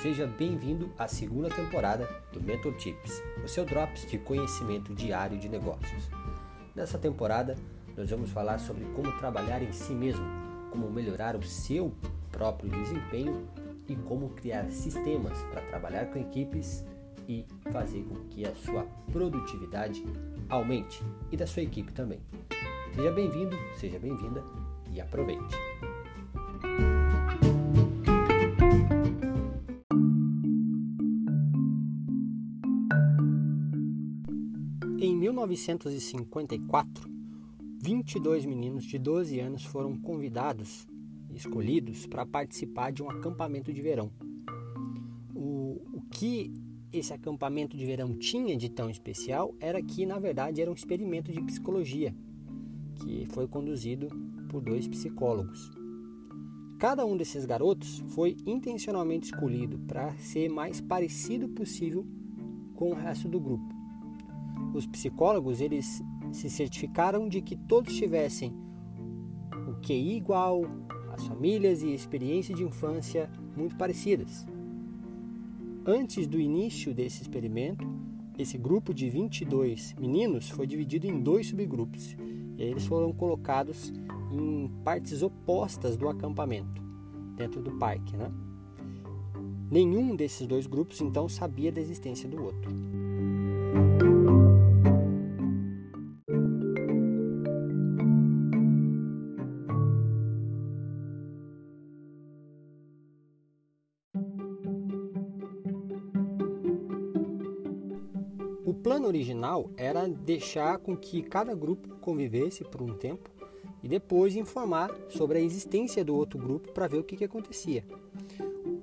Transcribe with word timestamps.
Seja 0.00 0.26
bem-vindo 0.26 0.90
à 0.98 1.06
segunda 1.06 1.50
temporada 1.50 2.08
do 2.32 2.40
Mentor 2.40 2.72
Tips, 2.78 3.22
o 3.44 3.46
seu 3.46 3.66
drops 3.66 4.10
de 4.10 4.16
conhecimento 4.16 4.94
diário 4.94 5.36
de 5.38 5.46
negócios. 5.46 6.08
Nessa 6.74 6.98
temporada, 6.98 7.54
nós 7.94 8.08
vamos 8.08 8.30
falar 8.30 8.58
sobre 8.60 8.82
como 8.94 9.12
trabalhar 9.18 9.62
em 9.62 9.72
si 9.72 9.92
mesmo, 9.92 10.24
como 10.70 10.90
melhorar 10.90 11.36
o 11.36 11.42
seu 11.42 11.92
próprio 12.32 12.70
desempenho 12.70 13.46
e 13.86 13.94
como 13.94 14.30
criar 14.30 14.70
sistemas 14.70 15.38
para 15.50 15.60
trabalhar 15.66 16.06
com 16.06 16.18
equipes 16.18 16.82
e 17.28 17.44
fazer 17.70 18.02
com 18.04 18.14
que 18.30 18.46
a 18.46 18.54
sua 18.54 18.86
produtividade 19.12 20.02
aumente 20.48 21.02
e 21.30 21.36
da 21.36 21.46
sua 21.46 21.62
equipe 21.62 21.92
também. 21.92 22.20
Seja 22.94 23.12
bem-vindo, 23.12 23.54
seja 23.76 23.98
bem-vinda 23.98 24.42
e 24.94 24.98
aproveite! 24.98 25.99
Em 35.10 35.16
1954, 35.16 37.10
22 37.82 38.46
meninos 38.46 38.84
de 38.84 38.96
12 38.96 39.40
anos 39.40 39.64
foram 39.64 39.96
convidados, 39.96 40.86
escolhidos, 41.34 42.06
para 42.06 42.24
participar 42.24 42.92
de 42.92 43.02
um 43.02 43.10
acampamento 43.10 43.72
de 43.72 43.82
verão. 43.82 44.08
O, 45.34 45.82
o 45.92 46.00
que 46.12 46.54
esse 46.92 47.12
acampamento 47.12 47.76
de 47.76 47.84
verão 47.84 48.14
tinha 48.14 48.56
de 48.56 48.68
tão 48.68 48.88
especial 48.88 49.52
era 49.58 49.82
que, 49.82 50.06
na 50.06 50.20
verdade, 50.20 50.62
era 50.62 50.70
um 50.70 50.74
experimento 50.74 51.32
de 51.32 51.42
psicologia 51.42 52.14
que 52.94 53.26
foi 53.32 53.48
conduzido 53.48 54.06
por 54.48 54.60
dois 54.60 54.86
psicólogos. 54.86 55.72
Cada 56.78 57.04
um 57.04 57.16
desses 57.16 57.44
garotos 57.44 57.98
foi 58.10 58.36
intencionalmente 58.46 59.26
escolhido 59.26 59.76
para 59.88 60.16
ser 60.18 60.48
mais 60.48 60.80
parecido 60.80 61.48
possível 61.48 62.06
com 62.76 62.92
o 62.92 62.94
resto 62.94 63.28
do 63.28 63.40
grupo. 63.40 63.79
Os 64.72 64.86
psicólogos 64.86 65.60
eles 65.60 66.02
se 66.32 66.48
certificaram 66.48 67.28
de 67.28 67.40
que 67.40 67.56
todos 67.56 67.94
tivessem 67.94 68.54
o 69.68 69.80
QI 69.80 70.16
igual, 70.16 70.62
as 71.12 71.26
famílias 71.26 71.82
e 71.82 71.92
experiência 71.92 72.54
de 72.54 72.62
infância 72.62 73.30
muito 73.56 73.76
parecidas. 73.76 74.46
Antes 75.84 76.26
do 76.26 76.38
início 76.38 76.94
desse 76.94 77.22
experimento, 77.22 77.86
esse 78.38 78.56
grupo 78.56 78.94
de 78.94 79.08
22 79.08 79.94
meninos 79.98 80.48
foi 80.48 80.66
dividido 80.66 81.06
em 81.06 81.20
dois 81.20 81.48
subgrupos 81.48 82.16
e 82.56 82.62
eles 82.62 82.86
foram 82.86 83.12
colocados 83.12 83.92
em 84.30 84.70
partes 84.84 85.22
opostas 85.22 85.96
do 85.96 86.08
acampamento, 86.08 86.82
dentro 87.36 87.60
do 87.60 87.72
parque. 87.72 88.16
Né? 88.16 88.30
Nenhum 89.70 90.14
desses 90.14 90.46
dois 90.46 90.66
grupos 90.66 91.00
então 91.00 91.28
sabia 91.28 91.72
da 91.72 91.80
existência 91.80 92.28
do 92.28 92.42
outro. 92.42 92.70
O 108.70 108.74
plano 108.74 109.08
original 109.08 109.68
era 109.76 110.06
deixar 110.06 110.78
com 110.78 110.96
que 110.96 111.24
cada 111.24 111.56
grupo 111.56 111.96
convivesse 111.96 112.62
por 112.62 112.80
um 112.80 112.94
tempo 112.94 113.28
e 113.82 113.88
depois 113.88 114.36
informar 114.36 114.96
sobre 115.08 115.38
a 115.38 115.40
existência 115.40 116.04
do 116.04 116.14
outro 116.14 116.38
grupo 116.38 116.70
para 116.70 116.86
ver 116.86 116.98
o 116.98 117.02
que, 117.02 117.16
que 117.16 117.24
acontecia. 117.24 117.84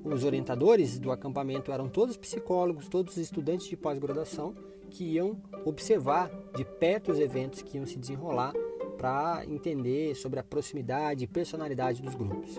Os 0.03 0.25
orientadores 0.25 0.99
do 0.99 1.09
acampamento 1.09 1.71
eram 1.71 1.87
todos 1.87 2.17
psicólogos, 2.17 2.89
todos 2.89 3.15
estudantes 3.15 3.65
de 3.67 3.77
pós-graduação 3.77 4.53
que 4.89 5.05
iam 5.05 5.41
observar 5.63 6.29
de 6.53 6.65
perto 6.65 7.13
os 7.13 7.19
eventos 7.19 7.61
que 7.61 7.77
iam 7.77 7.85
se 7.85 7.97
desenrolar 7.97 8.51
para 8.97 9.45
entender 9.47 10.15
sobre 10.15 10.37
a 10.37 10.43
proximidade 10.43 11.23
e 11.23 11.27
personalidade 11.27 12.01
dos 12.01 12.13
grupos. 12.13 12.57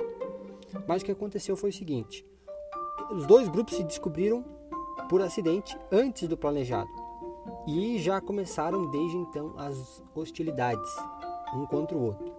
Mas 0.86 1.02
o 1.02 1.04
que 1.04 1.12
aconteceu 1.12 1.58
foi 1.58 1.68
o 1.68 1.74
seguinte: 1.74 2.24
os 3.10 3.26
dois 3.26 3.48
grupos 3.50 3.76
se 3.76 3.84
descobriram 3.84 4.42
por 5.10 5.20
acidente 5.20 5.78
antes 5.92 6.26
do 6.26 6.34
planejado. 6.34 7.07
E 7.70 7.98
já 7.98 8.18
começaram 8.18 8.90
desde 8.90 9.18
então 9.18 9.52
as 9.58 10.02
hostilidades, 10.14 10.90
um 11.54 11.66
contra 11.66 11.98
o 11.98 12.02
outro. 12.02 12.34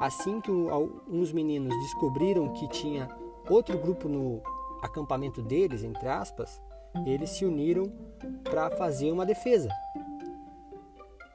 Assim 0.00 0.40
que 0.40 0.50
uns 0.50 1.32
meninos 1.32 1.72
descobriram 1.84 2.52
que 2.52 2.66
tinha 2.70 3.08
outro 3.48 3.78
grupo 3.78 4.08
no 4.08 4.42
acampamento 4.82 5.40
deles, 5.40 5.84
entre 5.84 6.08
aspas, 6.08 6.60
eles 7.06 7.30
se 7.30 7.44
uniram 7.44 7.92
para 8.42 8.68
fazer 8.70 9.12
uma 9.12 9.24
defesa. 9.24 9.68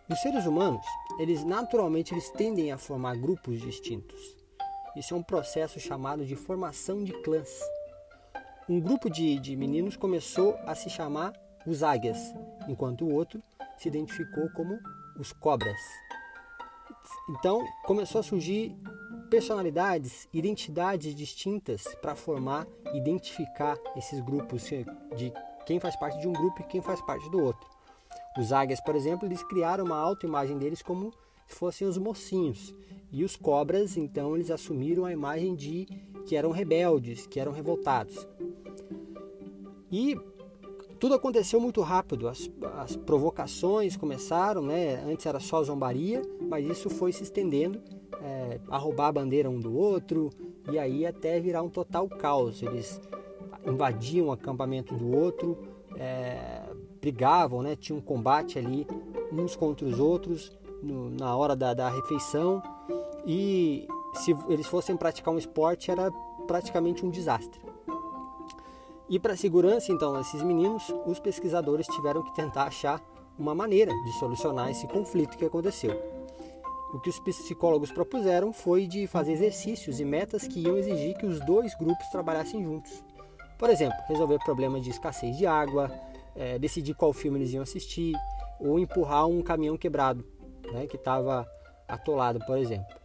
Os 0.10 0.20
seres 0.20 0.46
humanos, 0.46 0.86
eles 1.18 1.46
naturalmente 1.46 2.14
eles 2.14 2.30
tendem 2.32 2.74
a 2.74 2.78
formar 2.78 3.16
grupos 3.16 3.62
distintos. 3.62 4.20
Isso 4.94 5.14
é 5.14 5.18
um 5.18 5.24
processo 5.24 5.80
chamado 5.80 6.26
de 6.26 6.36
formação 6.36 7.02
de 7.02 7.14
clãs. 7.22 7.62
Um 8.68 8.82
grupo 8.82 9.10
de, 9.10 9.40
de 9.40 9.56
meninos 9.56 9.96
começou 9.96 10.54
a 10.66 10.76
se 10.76 10.90
chamar 10.90 11.32
os 11.66 11.84
águias, 11.84 12.18
enquanto 12.68 13.06
o 13.06 13.14
outro 13.14 13.42
se 13.78 13.88
identificou 13.88 14.50
como 14.52 14.80
os 15.20 15.32
cobras. 15.34 15.80
Então 17.30 17.66
começou 17.84 18.20
a 18.20 18.24
surgir 18.24 18.76
personalidades, 19.30 20.28
identidades 20.34 21.16
distintas 21.16 21.84
para 22.02 22.16
formar, 22.16 22.68
identificar 22.94 23.78
esses 23.96 24.20
grupos 24.20 24.64
de 25.16 25.34
quem 25.66 25.80
faz 25.80 25.96
parte 25.96 26.20
de 26.20 26.28
um 26.28 26.34
grupo 26.34 26.62
e 26.62 26.66
quem 26.66 26.82
faz 26.82 27.02
parte 27.02 27.30
do 27.30 27.42
outro. 27.42 27.70
Os 28.38 28.52
águias, 28.52 28.82
por 28.82 28.96
exemplo, 28.96 29.28
eles 29.28 29.44
criaram 29.44 29.86
uma 29.86 29.98
autoimagem 29.98 30.58
deles 30.58 30.82
como 30.82 31.14
se 31.48 31.56
fossem 31.56 31.88
os 31.88 31.98
mocinhos. 31.98 32.74
E 33.12 33.24
os 33.26 33.36
cobras, 33.36 33.98
então, 33.98 34.36
eles 34.36 34.50
assumiram 34.50 35.04
a 35.06 35.12
imagem 35.12 35.54
de 35.54 35.86
que 36.26 36.36
eram 36.36 36.52
rebeldes, 36.52 37.28
que 37.28 37.40
eram 37.40 37.52
revoltados. 37.52 38.26
E 39.92 40.18
tudo 41.02 41.16
aconteceu 41.16 41.60
muito 41.60 41.82
rápido, 41.82 42.28
as, 42.28 42.48
as 42.78 42.96
provocações 42.96 43.98
começaram, 43.98 44.62
né? 44.62 45.04
antes 45.04 45.26
era 45.26 45.40
só 45.40 45.64
zombaria, 45.64 46.22
mas 46.48 46.64
isso 46.64 46.92
foi 46.92 47.12
se 47.12 47.24
estendendo 47.24 47.82
é, 48.22 48.60
a 48.70 48.78
roubar 48.78 49.08
a 49.08 49.12
bandeira 49.12 49.50
um 49.50 49.60
do 49.60 49.76
outro 49.76 50.30
e 50.72 50.78
aí 50.78 51.04
até 51.04 51.40
virar 51.40 51.64
um 51.64 51.70
total 51.70 52.08
caos. 52.08 52.62
Eles 52.62 53.02
invadiam 53.66 54.28
o 54.28 54.32
acampamento 54.32 54.94
do 54.94 55.18
outro, 55.18 55.58
é, 55.98 56.70
brigavam, 57.02 57.64
né? 57.64 57.76
tinha 57.76 57.98
um 57.98 58.02
combate 58.02 58.60
ali 58.60 58.86
uns 59.34 59.56
contra 59.56 59.88
os 59.88 60.00
outros 60.00 60.56
no, 60.84 61.10
na 61.10 61.36
hora 61.36 61.56
da, 61.56 61.74
da 61.74 61.90
refeição 61.90 62.62
e 63.26 63.88
se 64.14 64.38
eles 64.48 64.68
fossem 64.68 64.96
praticar 64.96 65.34
um 65.34 65.38
esporte 65.40 65.90
era 65.90 66.12
praticamente 66.46 67.04
um 67.04 67.10
desastre. 67.10 67.60
E 69.12 69.20
para 69.20 69.36
segurança, 69.36 69.92
então, 69.92 70.14
desses 70.14 70.42
meninos, 70.42 70.84
os 71.06 71.20
pesquisadores 71.20 71.86
tiveram 71.88 72.24
que 72.24 72.34
tentar 72.34 72.64
achar 72.64 73.04
uma 73.38 73.54
maneira 73.54 73.92
de 74.06 74.14
solucionar 74.14 74.72
esse 74.72 74.88
conflito 74.88 75.38
que 75.38 75.44
aconteceu. 75.44 76.02
O 76.94 77.00
que 77.02 77.10
os 77.10 77.20
psicólogos 77.20 77.92
propuseram 77.92 78.54
foi 78.54 78.88
de 78.88 79.08
fazer 79.08 79.34
exercícios 79.34 80.00
e 80.00 80.06
metas 80.06 80.48
que 80.48 80.62
iam 80.62 80.78
exigir 80.78 81.18
que 81.18 81.26
os 81.26 81.42
dois 81.42 81.76
grupos 81.76 82.08
trabalhassem 82.08 82.64
juntos. 82.64 83.04
Por 83.60 83.70
exemplo, 83.70 83.98
resolver 84.08 84.40
problemas 84.46 84.82
de 84.82 84.92
escassez 84.92 85.36
de 85.36 85.46
água, 85.46 85.92
é, 86.34 86.58
decidir 86.58 86.94
qual 86.94 87.12
filme 87.12 87.38
eles 87.38 87.52
iam 87.52 87.64
assistir, 87.64 88.16
ou 88.62 88.80
empurrar 88.80 89.28
um 89.28 89.42
caminhão 89.42 89.76
quebrado, 89.76 90.26
né, 90.72 90.88
que 90.88 90.96
estava 90.96 91.46
atolado, 91.86 92.40
por 92.46 92.58
exemplo. 92.58 92.96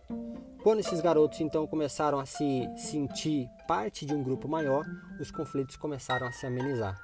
Quando 0.66 0.80
esses 0.80 1.00
garotos 1.00 1.40
então 1.40 1.64
começaram 1.64 2.18
a 2.18 2.26
se 2.26 2.68
sentir 2.76 3.48
parte 3.68 4.04
de 4.04 4.12
um 4.12 4.20
grupo 4.20 4.48
maior, 4.48 4.84
os 5.20 5.30
conflitos 5.30 5.76
começaram 5.76 6.26
a 6.26 6.32
se 6.32 6.44
amenizar. 6.44 7.00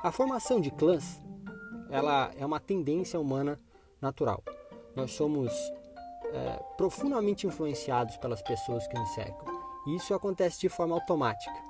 A 0.00 0.12
formação 0.12 0.60
de 0.60 0.70
clãs, 0.70 1.20
ela 1.90 2.30
é 2.38 2.46
uma 2.46 2.60
tendência 2.60 3.18
humana 3.18 3.58
natural. 4.00 4.44
Nós 4.94 5.10
somos 5.10 5.52
é, 6.32 6.62
profundamente 6.76 7.48
influenciados 7.48 8.16
pelas 8.18 8.42
pessoas 8.42 8.86
que 8.86 8.96
nos 8.96 9.12
cercam. 9.12 9.44
E 9.88 9.96
isso 9.96 10.14
acontece 10.14 10.60
de 10.60 10.68
forma 10.68 10.94
automática. 10.94 11.60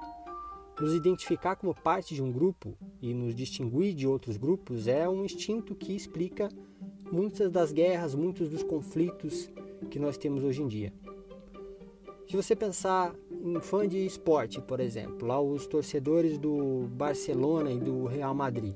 Nos 0.78 0.92
identificar 0.92 1.56
como 1.56 1.74
parte 1.74 2.14
de 2.14 2.22
um 2.22 2.30
grupo 2.30 2.76
e 3.00 3.14
nos 3.14 3.34
distinguir 3.34 3.94
de 3.94 4.06
outros 4.06 4.36
grupos 4.36 4.86
é 4.86 5.08
um 5.08 5.24
instinto 5.24 5.74
que 5.74 5.96
explica 5.96 6.50
muitas 7.10 7.50
das 7.50 7.72
guerras, 7.72 8.14
muitos 8.14 8.50
dos 8.50 8.62
conflitos 8.62 9.50
que 9.90 9.98
nós 9.98 10.16
temos 10.16 10.44
hoje 10.44 10.62
em 10.62 10.68
dia. 10.68 10.92
Se 12.28 12.36
você 12.36 12.54
pensar 12.54 13.14
em 13.30 13.58
fã 13.60 13.88
de 13.88 14.04
esporte, 14.04 14.60
por 14.60 14.80
exemplo, 14.80 15.26
lá 15.26 15.40
os 15.40 15.66
torcedores 15.66 16.36
do 16.36 16.86
Barcelona 16.92 17.72
e 17.72 17.78
do 17.78 18.04
Real 18.04 18.34
Madrid, 18.34 18.74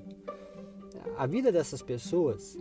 a 1.17 1.27
vida 1.27 1.53
dessas 1.53 1.83
pessoas, 1.83 2.59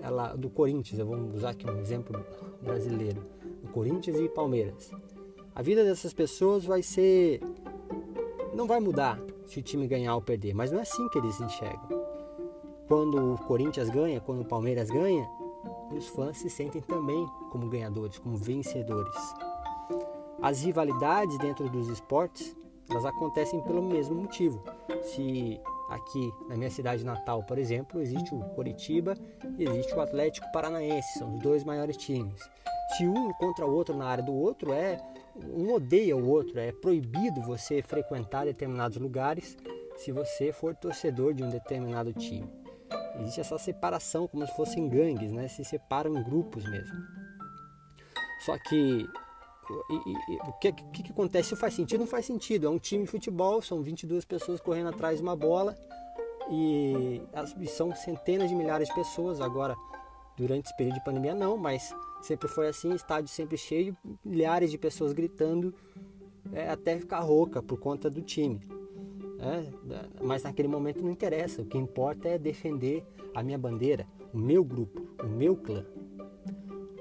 ela 0.00 0.36
do 0.36 0.48
Corinthians, 0.48 1.00
eu 1.00 1.06
vou 1.06 1.18
usar 1.34 1.50
aqui 1.50 1.68
um 1.68 1.80
exemplo 1.80 2.24
brasileiro, 2.62 3.20
do 3.62 3.68
Corinthians 3.72 4.18
e 4.20 4.28
Palmeiras. 4.28 4.92
A 5.54 5.60
vida 5.60 5.82
dessas 5.82 6.12
pessoas 6.14 6.64
vai 6.64 6.82
ser 6.82 7.40
não 8.54 8.66
vai 8.66 8.80
mudar 8.80 9.20
se 9.46 9.58
o 9.58 9.62
time 9.62 9.86
ganhar 9.86 10.14
ou 10.14 10.22
perder, 10.22 10.54
mas 10.54 10.70
não 10.70 10.78
é 10.78 10.82
assim 10.82 11.08
que 11.08 11.18
eles 11.18 11.40
enxergam. 11.40 11.88
Quando 12.86 13.34
o 13.34 13.38
Corinthians 13.38 13.90
ganha, 13.90 14.20
quando 14.20 14.42
o 14.42 14.44
Palmeiras 14.44 14.90
ganha, 14.90 15.28
os 15.90 16.08
fãs 16.08 16.36
se 16.38 16.50
sentem 16.50 16.80
também 16.82 17.26
como 17.50 17.68
ganhadores, 17.68 18.18
como 18.18 18.36
vencedores. 18.36 19.14
As 20.40 20.62
rivalidades 20.62 21.36
dentro 21.38 21.68
dos 21.68 21.88
esportes, 21.88 22.56
elas 22.88 23.04
acontecem 23.04 23.60
pelo 23.62 23.82
mesmo 23.82 24.14
motivo. 24.14 24.62
Se 25.02 25.60
aqui 25.88 26.32
na 26.48 26.56
minha 26.56 26.70
cidade 26.70 27.04
natal, 27.04 27.42
por 27.42 27.58
exemplo, 27.58 28.00
existe 28.00 28.34
o 28.34 28.40
Coritiba 28.54 29.14
e 29.58 29.64
existe 29.64 29.94
o 29.94 30.00
Atlético 30.00 30.50
Paranaense, 30.52 31.18
são 31.18 31.34
os 31.34 31.40
dois 31.40 31.64
maiores 31.64 31.96
times. 31.96 32.40
Se 32.96 33.06
um 33.06 33.30
encontra 33.30 33.66
o 33.66 33.74
outro 33.74 33.96
na 33.96 34.06
área 34.06 34.24
do 34.24 34.32
outro, 34.32 34.72
é 34.72 34.98
um 35.36 35.72
odeia 35.72 36.16
o 36.16 36.28
outro, 36.28 36.58
é 36.58 36.72
proibido 36.72 37.42
você 37.42 37.82
frequentar 37.82 38.44
determinados 38.44 38.98
lugares 38.98 39.56
se 39.96 40.12
você 40.12 40.52
for 40.52 40.74
torcedor 40.74 41.34
de 41.34 41.42
um 41.42 41.48
determinado 41.48 42.12
time. 42.12 42.48
Existe 43.20 43.40
essa 43.40 43.58
separação 43.58 44.28
como 44.28 44.46
se 44.46 44.54
fossem 44.54 44.88
gangues, 44.88 45.32
né? 45.32 45.48
Se 45.48 45.64
separam 45.64 46.16
em 46.16 46.22
grupos 46.22 46.64
mesmo. 46.64 46.96
Só 48.44 48.56
que 48.58 49.08
e, 49.90 50.32
e, 50.32 50.36
o 50.36 50.52
que, 50.54 50.72
que, 50.72 51.02
que, 51.02 51.12
acontece? 51.12 51.50
Se 51.50 51.56
faz 51.56 51.74
sentido, 51.74 52.00
não 52.00 52.06
faz 52.06 52.24
sentido. 52.26 52.66
É 52.66 52.70
um 52.70 52.78
time 52.78 53.04
de 53.04 53.10
futebol, 53.10 53.60
são 53.60 53.82
22 53.82 54.24
pessoas 54.24 54.60
correndo 54.60 54.88
atrás 54.88 55.18
de 55.18 55.22
uma 55.22 55.36
bola 55.36 55.76
e, 56.50 57.20
e 57.60 57.66
são 57.66 57.94
centenas 57.94 58.48
de 58.48 58.54
milhares 58.54 58.88
de 58.88 58.94
pessoas. 58.94 59.40
Agora, 59.40 59.76
durante 60.36 60.66
esse 60.66 60.76
período 60.76 60.94
de 60.94 61.04
pandemia, 61.04 61.34
não, 61.34 61.56
mas 61.56 61.94
sempre 62.22 62.48
foi 62.48 62.68
assim 62.68 62.94
estádio 62.94 63.28
sempre 63.28 63.58
cheio, 63.58 63.96
milhares 64.24 64.70
de 64.70 64.78
pessoas 64.78 65.12
gritando 65.12 65.74
é, 66.52 66.70
até 66.70 66.98
ficar 66.98 67.20
rouca 67.20 67.62
por 67.62 67.78
conta 67.78 68.08
do 68.08 68.22
time. 68.22 68.60
É, 69.40 69.64
mas 70.20 70.42
naquele 70.42 70.68
momento 70.68 71.02
não 71.02 71.10
interessa, 71.10 71.62
o 71.62 71.64
que 71.64 71.78
importa 71.78 72.28
é 72.28 72.38
defender 72.38 73.04
a 73.34 73.42
minha 73.42 73.58
bandeira, 73.58 74.06
o 74.32 74.38
meu 74.38 74.64
grupo, 74.64 75.06
o 75.22 75.28
meu 75.28 75.56
clã. 75.56 75.84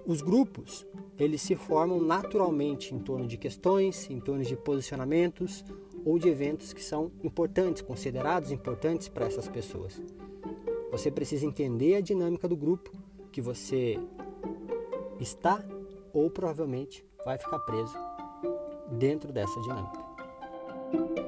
Os 0.05 0.21
grupos 0.21 0.85
eles 1.19 1.41
se 1.41 1.55
formam 1.55 1.99
naturalmente 1.99 2.93
em 2.93 2.99
torno 2.99 3.25
de 3.25 3.37
questões, 3.37 4.09
em 4.09 4.19
torno 4.19 4.43
de 4.43 4.55
posicionamentos 4.55 5.65
ou 6.05 6.19
de 6.19 6.29
eventos 6.29 6.73
que 6.73 6.83
são 6.83 7.11
importantes, 7.23 7.81
considerados 7.81 8.51
importantes 8.51 9.09
para 9.09 9.25
essas 9.25 9.47
pessoas. 9.47 9.99
Você 10.91 11.09
precisa 11.11 11.45
entender 11.45 11.95
a 11.95 12.01
dinâmica 12.01 12.47
do 12.47 12.55
grupo 12.55 12.91
que 13.31 13.41
você 13.41 13.99
está 15.19 15.63
ou 16.13 16.29
provavelmente 16.29 17.03
vai 17.25 17.37
ficar 17.37 17.59
preso 17.59 17.97
dentro 18.91 19.33
dessa 19.33 19.59
dinâmica. 19.61 21.26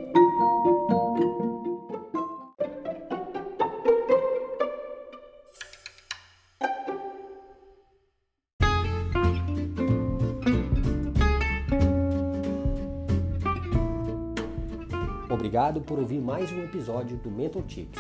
Obrigado 15.50 15.82
por 15.82 15.98
ouvir 15.98 16.22
mais 16.22 16.52
um 16.52 16.64
episódio 16.64 17.18
do 17.18 17.32
Mental 17.32 17.64
Tips, 17.64 18.00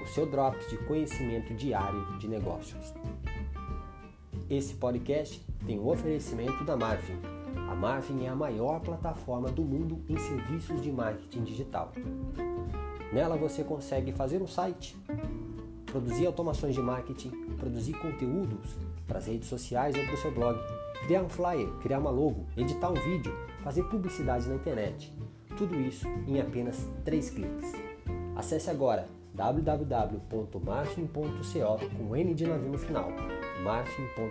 o 0.00 0.06
seu 0.06 0.30
drops 0.30 0.70
de 0.70 0.78
conhecimento 0.78 1.52
diário 1.52 2.16
de 2.18 2.28
negócios. 2.28 2.94
Esse 4.48 4.72
podcast 4.74 5.44
tem 5.66 5.80
um 5.80 5.88
oferecimento 5.88 6.62
da 6.62 6.76
Marvin. 6.76 7.18
A 7.68 7.74
Marvin 7.74 8.26
é 8.26 8.28
a 8.28 8.36
maior 8.36 8.78
plataforma 8.78 9.50
do 9.50 9.64
mundo 9.64 10.04
em 10.08 10.16
serviços 10.16 10.80
de 10.80 10.92
marketing 10.92 11.42
digital. 11.42 11.90
Nela 13.12 13.36
você 13.36 13.64
consegue 13.64 14.12
fazer 14.12 14.40
um 14.40 14.46
site, 14.46 14.96
produzir 15.84 16.28
automações 16.28 16.76
de 16.76 16.80
marketing, 16.80 17.30
produzir 17.56 17.94
conteúdos 17.94 18.76
para 19.04 19.18
as 19.18 19.26
redes 19.26 19.48
sociais 19.48 19.96
ou 19.96 20.04
para 20.04 20.14
o 20.14 20.18
seu 20.18 20.30
blog, 20.30 20.56
criar 21.08 21.24
um 21.24 21.28
flyer, 21.28 21.68
criar 21.82 21.98
uma 21.98 22.10
logo, 22.10 22.46
editar 22.56 22.90
um 22.90 22.94
vídeo, 22.94 23.36
fazer 23.64 23.82
publicidade 23.88 24.48
na 24.48 24.54
internet 24.54 25.12
tudo 25.56 25.80
isso 25.80 26.06
em 26.26 26.40
apenas 26.40 26.88
3 27.04 27.30
cliques. 27.30 27.72
Acesse 28.36 28.70
agora 28.70 29.08
www.marfin.co 29.34 31.16
com 31.96 32.16
N 32.16 32.34
de 32.34 32.46
navio 32.46 32.70
no 32.70 32.78
final, 32.78 33.10
marfin.co. 33.62 34.30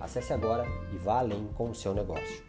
Acesse 0.00 0.32
agora 0.32 0.66
e 0.92 0.96
vá 0.96 1.18
além 1.18 1.46
com 1.54 1.70
o 1.70 1.74
seu 1.74 1.94
negócio. 1.94 2.44